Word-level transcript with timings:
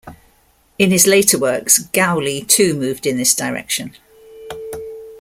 In 0.79 0.89
his 0.89 1.05
later 1.05 1.37
works, 1.37 1.77
Gaulli 1.77 2.41
too 2.47 2.73
moved 2.73 3.05
in 3.05 3.17
this 3.17 3.35
direction. 3.35 3.93